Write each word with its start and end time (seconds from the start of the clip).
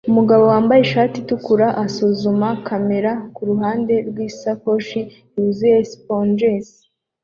Umugabo 0.09 0.43
wambaye 0.51 0.81
ishati 0.83 1.15
itukura 1.19 1.67
asuzuma 1.85 2.47
kamera 2.67 3.11
kuruhande 3.35 3.93
rwisakoshi 4.07 4.99
yuzuye 5.33 5.79
sponges 5.91 6.67